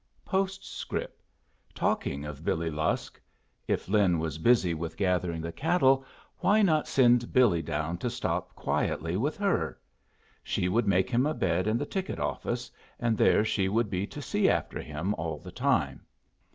[0.25, 1.21] Postscript.
[1.75, 3.21] Talking of Billy Lusk
[3.67, 6.03] if Lin was busy with gathering the cattle,
[6.39, 9.79] why not send Billy down to stop quietly with her.
[10.43, 14.07] She would make him a bed in the ticket office, and there she would be
[14.07, 16.03] to see after him all the time.